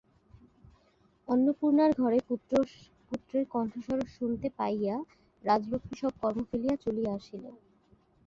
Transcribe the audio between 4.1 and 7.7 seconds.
শুনিতে পাইয়া রাজলক্ষ্মী সব কর্ম ফেলিয়া চলিয়া আসিলেন।